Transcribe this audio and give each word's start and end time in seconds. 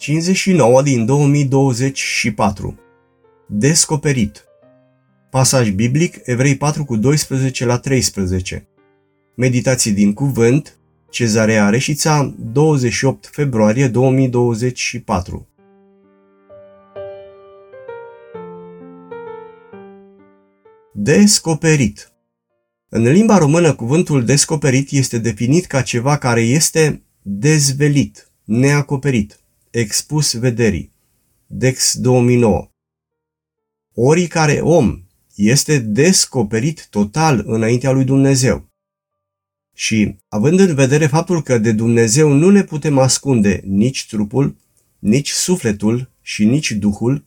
59 0.00 0.82
din 0.82 1.06
2024 1.06 2.78
Descoperit. 3.46 4.44
Pasaj 5.30 5.70
biblic 5.70 6.20
Evrei 6.24 6.56
4 6.56 6.84
cu 6.84 6.96
12 6.96 7.64
la 7.64 7.78
13 7.78 8.68
Meditații 9.36 9.92
din 9.92 10.12
cuvânt 10.12 10.78
Cezarea 11.10 11.68
Reșița 11.68 12.34
28 12.38 13.26
februarie 13.32 13.88
2024 13.88 15.48
Descoperit. 20.92 22.12
În 22.88 23.02
limba 23.02 23.38
română 23.38 23.74
cuvântul 23.74 24.24
descoperit 24.24 24.90
este 24.90 25.18
definit 25.18 25.66
ca 25.66 25.82
ceva 25.82 26.16
care 26.16 26.40
este 26.40 27.02
dezvelit, 27.22 28.30
neacoperit 28.44 29.40
expus 29.70 30.34
vederii. 30.34 30.92
Dex 31.46 31.96
2009 31.96 32.70
Ori 33.94 34.26
care 34.26 34.60
om 34.60 35.02
este 35.34 35.78
descoperit 35.78 36.86
total 36.90 37.42
înaintea 37.46 37.90
lui 37.90 38.04
Dumnezeu. 38.04 38.68
Și, 39.74 40.16
având 40.28 40.58
în 40.58 40.74
vedere 40.74 41.06
faptul 41.06 41.42
că 41.42 41.58
de 41.58 41.72
Dumnezeu 41.72 42.32
nu 42.32 42.50
ne 42.50 42.62
putem 42.62 42.98
ascunde 42.98 43.60
nici 43.64 44.06
trupul, 44.06 44.56
nici 44.98 45.30
sufletul 45.30 46.10
și 46.22 46.44
nici 46.44 46.70
duhul, 46.70 47.24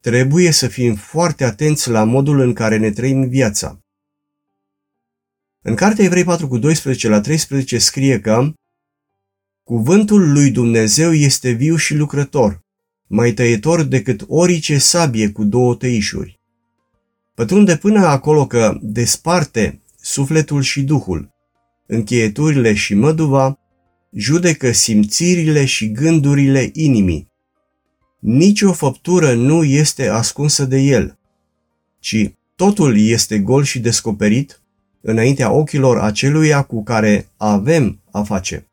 trebuie 0.00 0.50
să 0.50 0.68
fim 0.68 0.94
foarte 0.94 1.44
atenți 1.44 1.90
la 1.90 2.04
modul 2.04 2.40
în 2.40 2.52
care 2.52 2.76
ne 2.76 2.90
trăim 2.90 3.28
viața. 3.28 3.78
În 5.62 5.74
cartea 5.74 6.04
Evrei 6.04 6.24
4 6.24 6.48
cu 6.48 6.58
12 6.58 7.08
la 7.08 7.20
13 7.20 7.78
scrie 7.78 8.20
că 8.20 8.52
Cuvântul 9.68 10.32
lui 10.32 10.50
Dumnezeu 10.50 11.12
este 11.12 11.50
viu 11.50 11.76
și 11.76 11.94
lucrător, 11.94 12.64
mai 13.06 13.32
tăietor 13.32 13.82
decât 13.82 14.24
orice 14.28 14.78
sabie 14.78 15.30
cu 15.30 15.44
două 15.44 15.74
tăișuri. 15.74 16.40
Pătrunde 17.34 17.76
până 17.76 18.06
acolo 18.06 18.46
că 18.46 18.78
desparte 18.82 19.80
sufletul 20.00 20.62
și 20.62 20.82
duhul, 20.82 21.30
încheieturile 21.86 22.74
și 22.74 22.94
măduva, 22.94 23.58
judecă 24.12 24.72
simțirile 24.72 25.64
și 25.64 25.92
gândurile 25.92 26.70
inimii. 26.72 27.28
Nici 28.18 28.62
o 28.62 28.72
făptură 28.72 29.34
nu 29.34 29.64
este 29.64 30.08
ascunsă 30.08 30.64
de 30.64 30.78
el, 30.78 31.18
ci 31.98 32.30
totul 32.56 32.98
este 32.98 33.38
gol 33.38 33.64
și 33.64 33.78
descoperit 33.78 34.62
înaintea 35.00 35.52
ochilor 35.52 35.98
aceluia 35.98 36.62
cu 36.62 36.82
care 36.82 37.28
avem 37.36 38.00
a 38.10 38.22
face. 38.22 38.67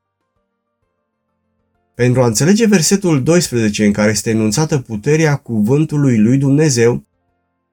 Pentru 1.96 2.22
a 2.22 2.26
înțelege 2.26 2.66
versetul 2.66 3.24
12 3.24 3.86
în 3.86 3.92
care 3.92 4.12
este 4.12 4.30
enunțată 4.30 4.80
puterea 4.80 5.36
cuvântului 5.36 6.18
lui 6.18 6.38
Dumnezeu, 6.38 7.04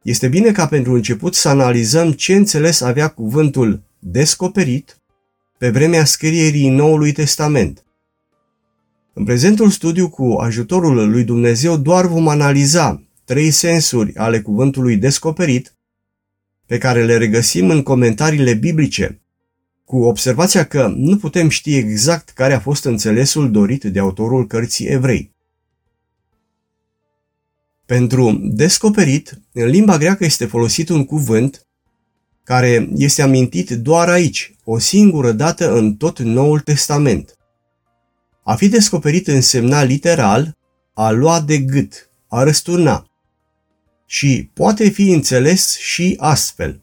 este 0.03 0.29
bine 0.29 0.53
ca 0.53 0.67
pentru 0.67 0.93
început 0.93 1.35
să 1.35 1.49
analizăm 1.49 2.13
ce 2.13 2.35
înțeles 2.35 2.81
avea 2.81 3.09
cuvântul 3.09 3.83
descoperit 3.99 5.01
pe 5.59 5.71
vremea 5.71 6.05
scrierii 6.05 6.69
Noului 6.69 7.13
Testament. 7.13 7.85
În 9.13 9.25
prezentul 9.25 9.71
studiu 9.71 10.09
cu 10.09 10.37
ajutorul 10.41 11.11
lui 11.11 11.25
Dumnezeu 11.25 11.77
doar 11.77 12.07
vom 12.07 12.29
analiza 12.29 13.03
trei 13.25 13.51
sensuri 13.51 14.17
ale 14.17 14.41
cuvântului 14.41 14.97
descoperit 14.97 15.75
pe 16.67 16.79
care 16.79 17.05
le 17.05 17.17
regăsim 17.17 17.71
în 17.71 17.83
comentariile 17.83 18.55
biblice 18.55 19.22
cu 19.93 20.03
observația 20.03 20.65
că 20.65 20.93
nu 20.97 21.17
putem 21.17 21.49
ști 21.49 21.77
exact 21.77 22.29
care 22.29 22.55
a 22.55 22.61
fost 22.61 22.85
înțelesul 22.85 23.51
dorit 23.51 23.85
de 23.85 23.99
autorul 23.99 24.47
cărții 24.47 24.87
evrei. 24.87 25.35
Pentru 27.87 28.39
descoperit, 28.43 29.41
în 29.53 29.67
limba 29.67 29.99
greacă 29.99 30.25
este 30.25 30.47
folosit 30.47 30.89
un 30.89 31.05
cuvânt 31.05 31.67
care 32.45 32.89
este 32.95 33.23
amintit 33.23 33.71
doar 33.71 34.09
aici, 34.09 34.55
o 34.65 34.79
singură 34.79 35.33
dată 35.33 35.73
în 35.73 35.95
tot 35.95 36.19
Noul 36.19 36.61
Testament. 36.61 37.37
A 38.45 38.55
fi 38.55 38.69
descoperit 38.69 39.27
însemna 39.27 39.83
literal 39.83 40.57
a 40.95 41.11
lua 41.11 41.41
de 41.41 41.59
gât, 41.59 42.11
a 42.29 42.43
răsturna. 42.43 43.07
Și 44.07 44.51
poate 44.55 44.89
fi 44.89 45.11
înțeles 45.11 45.79
și 45.79 46.15
astfel. 46.19 46.83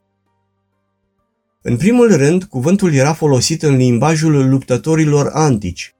În 1.62 1.78
primul 1.78 2.16
rând, 2.16 2.44
cuvântul 2.44 2.94
era 2.94 3.14
folosit 3.14 3.64
în 3.64 3.76
limbajul 3.76 4.50
luptătorilor 4.50 5.30
antici 5.34 5.94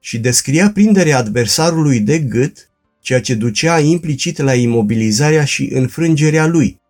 și 0.00 0.18
descria 0.18 0.70
prinderea 0.70 1.18
adversarului 1.18 2.00
de 2.00 2.18
gât, 2.18 2.70
ceea 3.00 3.20
ce 3.20 3.34
ducea 3.34 3.78
implicit 3.78 4.38
la 4.38 4.54
imobilizarea 4.54 5.44
și 5.44 5.70
înfrângerea 5.72 6.46
lui. 6.46 6.80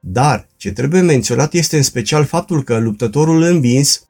Dar, 0.00 0.48
ce 0.56 0.72
trebuie 0.72 1.00
menționat 1.00 1.52
este 1.52 1.76
în 1.76 1.82
special 1.82 2.24
faptul 2.24 2.62
că 2.62 2.78
luptătorul 2.78 3.42
învins 3.42 4.08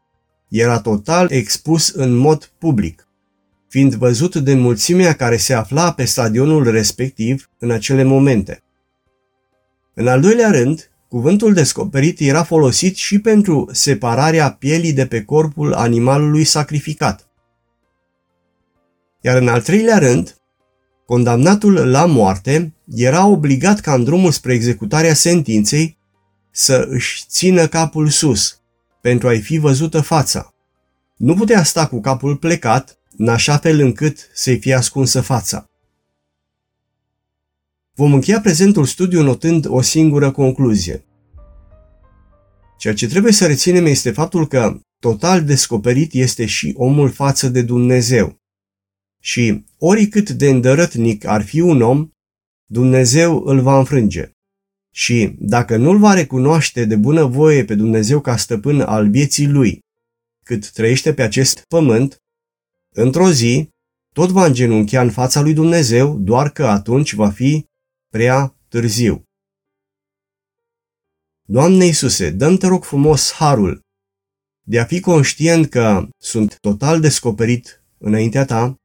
era 0.48 0.80
total 0.80 1.30
expus 1.30 1.88
în 1.88 2.14
mod 2.14 2.52
public, 2.58 3.08
fiind 3.68 3.94
văzut 3.94 4.36
de 4.36 4.54
mulțimea 4.54 5.12
care 5.12 5.36
se 5.36 5.54
afla 5.54 5.92
pe 5.92 6.04
stadionul 6.04 6.70
respectiv 6.70 7.50
în 7.58 7.70
acele 7.70 8.02
momente. 8.02 8.62
În 9.94 10.06
al 10.06 10.20
doilea 10.20 10.50
rând, 10.50 10.90
Cuvântul 11.08 11.52
descoperit 11.52 12.20
era 12.20 12.42
folosit 12.42 12.96
și 12.96 13.18
pentru 13.18 13.68
separarea 13.72 14.52
pielii 14.52 14.92
de 14.92 15.06
pe 15.06 15.24
corpul 15.24 15.72
animalului 15.72 16.44
sacrificat. 16.44 17.28
Iar 19.20 19.36
în 19.36 19.48
al 19.48 19.62
treilea 19.62 19.98
rând, 19.98 20.36
condamnatul 21.06 21.90
la 21.90 22.06
moarte 22.06 22.74
era 22.94 23.26
obligat 23.26 23.80
ca 23.80 23.94
în 23.94 24.04
drumul 24.04 24.30
spre 24.30 24.52
executarea 24.52 25.14
sentinței 25.14 25.98
să 26.50 26.86
își 26.88 27.24
țină 27.28 27.66
capul 27.66 28.08
sus, 28.08 28.60
pentru 29.00 29.28
a-i 29.28 29.40
fi 29.40 29.58
văzută 29.58 30.00
fața. 30.00 30.54
Nu 31.16 31.34
putea 31.34 31.62
sta 31.62 31.86
cu 31.86 32.00
capul 32.00 32.36
plecat, 32.36 32.98
în 33.16 33.28
așa 33.28 33.56
fel 33.56 33.80
încât 33.80 34.30
să-i 34.34 34.58
fie 34.58 34.74
ascunsă 34.74 35.20
fața. 35.20 35.70
Vom 37.98 38.12
încheia 38.12 38.40
prezentul 38.40 38.84
studiu 38.84 39.22
notând 39.22 39.66
o 39.68 39.80
singură 39.80 40.30
concluzie. 40.30 41.04
Ceea 42.78 42.94
ce 42.94 43.06
trebuie 43.06 43.32
să 43.32 43.46
reținem 43.46 43.86
este 43.86 44.10
faptul 44.10 44.46
că 44.46 44.80
total 45.00 45.44
descoperit 45.44 46.12
este 46.12 46.46
și 46.46 46.74
omul 46.76 47.10
față 47.10 47.48
de 47.48 47.62
Dumnezeu. 47.62 48.36
Și 49.22 49.64
oricât 49.78 50.30
de 50.30 50.48
îndărătnic 50.48 51.24
ar 51.24 51.42
fi 51.42 51.60
un 51.60 51.82
om, 51.82 52.08
Dumnezeu 52.70 53.42
îl 53.44 53.60
va 53.60 53.78
înfrânge. 53.78 54.30
Și 54.94 55.36
dacă 55.38 55.76
nu-l 55.76 55.98
va 55.98 56.14
recunoaște 56.14 56.84
de 56.84 56.96
bună 56.96 57.24
voie 57.24 57.64
pe 57.64 57.74
Dumnezeu 57.74 58.20
ca 58.20 58.36
stăpân 58.36 58.80
al 58.80 59.10
vieții 59.10 59.48
lui, 59.48 59.78
cât 60.44 60.70
trăiește 60.70 61.14
pe 61.14 61.22
acest 61.22 61.62
pământ, 61.68 62.16
într-o 62.94 63.30
zi 63.30 63.68
tot 64.14 64.30
va 64.30 64.46
îngenunchea 64.46 65.02
în 65.02 65.10
fața 65.10 65.40
lui 65.40 65.54
Dumnezeu, 65.54 66.18
doar 66.18 66.50
că 66.50 66.66
atunci 66.66 67.14
va 67.14 67.30
fi 67.30 67.65
prea 68.16 68.56
târziu. 68.68 69.22
Doamne 71.48 71.84
Iisuse, 71.84 72.30
dăm 72.30 72.56
te 72.56 72.66
rog 72.66 72.84
frumos 72.84 73.32
harul 73.32 73.80
de 74.62 74.78
a 74.78 74.84
fi 74.84 75.00
conștient 75.00 75.70
că 75.70 76.08
sunt 76.18 76.58
total 76.60 77.00
descoperit 77.00 77.82
înaintea 77.98 78.44
ta, 78.44 78.80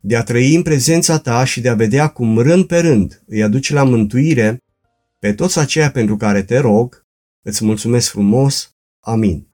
de 0.00 0.16
a 0.16 0.22
trăi 0.22 0.54
în 0.54 0.62
prezența 0.62 1.18
ta 1.18 1.44
și 1.44 1.60
de 1.60 1.68
a 1.68 1.74
vedea 1.74 2.08
cum 2.08 2.38
rând 2.38 2.66
pe 2.66 2.78
rând 2.78 3.22
îi 3.26 3.42
aduce 3.42 3.72
la 3.72 3.84
mântuire 3.84 4.58
pe 5.18 5.34
toți 5.34 5.58
aceia 5.58 5.90
pentru 5.90 6.16
care 6.16 6.42
te 6.42 6.58
rog, 6.58 7.02
îți 7.42 7.64
mulțumesc 7.64 8.10
frumos. 8.10 8.70
Amin. 9.00 9.48